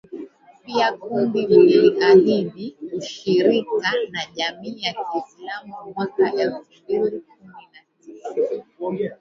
[0.65, 8.49] Pia kundi liliahidi ushirika na jamii ya kiislam mwaka elfu mbili kumi na tisa